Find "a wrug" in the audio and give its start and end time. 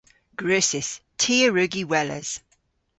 1.47-1.73